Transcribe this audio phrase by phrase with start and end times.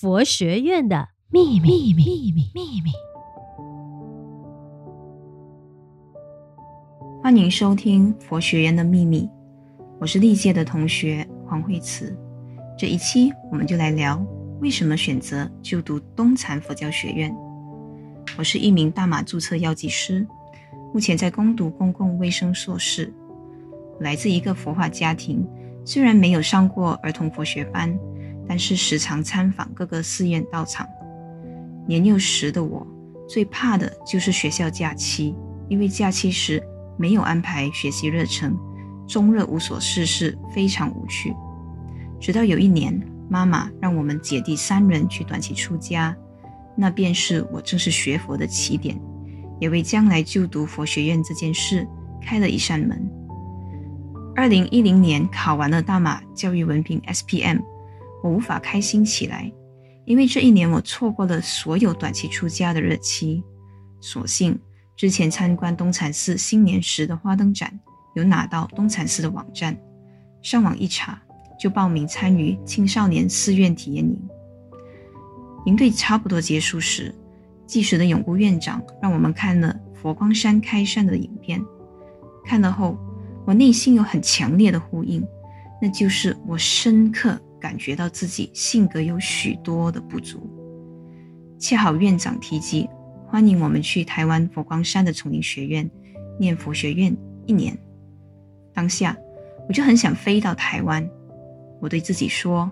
[0.00, 2.90] 佛学院的秘密，秘密，秘密，秘密。
[7.20, 9.28] 欢迎收听佛学院的秘密，
[9.98, 12.16] 我是历届的同学黄慧慈。
[12.78, 14.24] 这一期我们就来聊
[14.60, 17.36] 为什么选择就读东禅佛教学院。
[18.36, 20.24] 我是一名大马注册药剂师，
[20.94, 23.12] 目前在攻读公共卫生硕士。
[23.98, 25.44] 来自一个佛化家庭，
[25.84, 27.98] 虽然没有上过儿童佛学班。
[28.48, 30.88] 但是时常参访各个寺院道场。
[31.86, 32.86] 年幼时的我
[33.28, 35.34] 最怕的就是学校假期，
[35.68, 36.62] 因为假期时
[36.98, 38.58] 没有安排学习日程，
[39.06, 41.34] 终日无所事事，非常无趣。
[42.18, 46.16] 直到有一年，妈妈让我们姐弟三人去短期出家，
[46.76, 48.98] 那便是我正式学佛的起点，
[49.60, 51.86] 也为将来就读佛学院这件事
[52.22, 53.10] 开了一扇门。
[54.34, 57.58] 二零一零年考完了大马教育文凭 SPM。
[58.22, 59.52] 我无法开心起来，
[60.04, 63.42] 因为这一年我错过了所有短期出家的日期。
[64.00, 64.58] 所幸
[64.96, 67.78] 之前参观东禅寺新年时的花灯展，
[68.14, 69.76] 有拿到东禅寺的网站，
[70.42, 71.20] 上网一查
[71.58, 74.18] 就报名参与青少年寺院体验营。
[75.66, 77.14] 营队差不多结束时，
[77.66, 81.62] 济实的永固院长让我们看了佛光山开山的影片。
[82.44, 82.96] 看了后，
[83.44, 85.22] 我内心有很强烈的呼应，
[85.82, 87.38] 那就是我深刻。
[87.60, 90.48] 感觉到自己性格有许多的不足，
[91.58, 92.88] 恰好院长提及
[93.26, 95.90] 欢迎我们去台湾佛光山的丛林学院
[96.38, 97.76] 念佛学院一年。
[98.72, 99.16] 当下
[99.68, 101.04] 我就很想飞到台湾，
[101.80, 102.70] 我对自己说，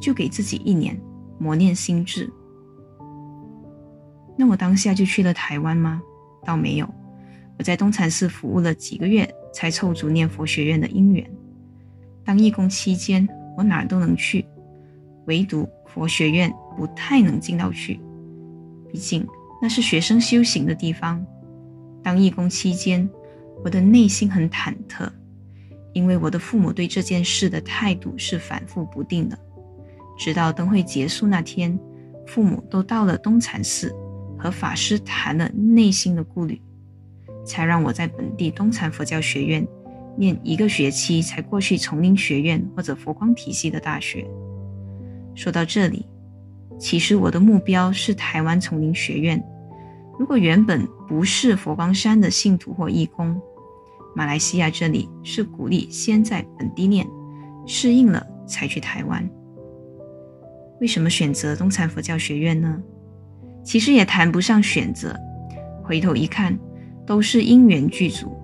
[0.00, 0.96] 就给自己一年
[1.38, 2.32] 磨练心智。
[4.36, 6.00] 那我当下就去了台湾吗？
[6.44, 6.88] 倒没有，
[7.58, 11.28] 我在东禅寺服务了几个月，才凑足念佛学院的因缘。
[12.24, 13.28] 当义工期间。
[13.56, 14.44] 我哪儿都能去，
[15.26, 18.00] 唯独佛学院不太能进到去。
[18.90, 19.26] 毕竟
[19.60, 21.24] 那是学生修行的地方。
[22.02, 23.08] 当义工期间，
[23.64, 25.08] 我的内心很忐忑，
[25.92, 29.38] 因为我的父母对这件事的态度是反复不定的。
[30.18, 31.78] 直到灯会结束那天，
[32.26, 33.94] 父母都到了东禅寺，
[34.38, 36.60] 和法师谈了内心的顾虑，
[37.44, 39.66] 才让我在本地东禅佛教学院。
[40.16, 44.26] 念一个学期才过去丛林学院或者佛光体系的大学。
[45.34, 46.06] 说到这里，
[46.78, 49.42] 其实我的目标是台湾丛林学院。
[50.18, 53.40] 如果原本不是佛光山的信徒或义工，
[54.14, 57.04] 马来西亚这里是鼓励先在本地念，
[57.66, 59.28] 适应了才去台湾。
[60.80, 62.80] 为什么选择东禅佛教学院呢？
[63.64, 65.18] 其实也谈不上选择，
[65.82, 66.56] 回头一看，
[67.06, 68.36] 都是因缘具足。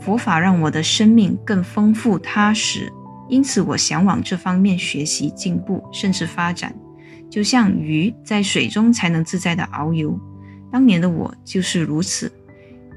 [0.00, 2.90] 佛法让我的生命更丰富踏实，
[3.28, 6.74] 因此我想往这方面学习进步，甚至发展。
[7.28, 10.18] 就像鱼在水中才能自在的遨游，
[10.72, 12.32] 当年的我就是如此。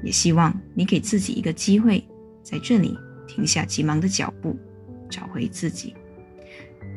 [0.02, 2.02] 也希望你给自己一个机会，
[2.42, 2.96] 在这里
[3.28, 4.58] 停下急忙的脚步，
[5.08, 5.94] 找回自己。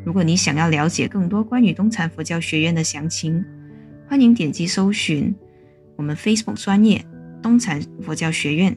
[0.06, 3.44] 如果你想要了解更多关于东禅佛教学院的详情，
[4.08, 5.36] 欢迎点击搜寻
[5.96, 7.06] 我们 Facebook 专业
[7.42, 8.76] 东禅佛教学院。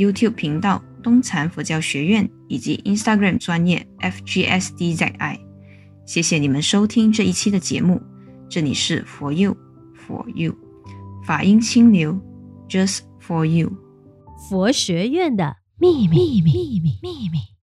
[0.00, 5.38] YouTube 频道东禅佛教学院以及 Instagram 专业 FGSDZI，
[6.06, 8.00] 谢谢你们收听这一期的节目。
[8.48, 9.54] 这里是 For You
[9.94, 10.56] For You，
[11.26, 12.18] 法音清流
[12.66, 13.72] ，Just For You，
[14.48, 17.49] 佛学院的秘密秘密秘密。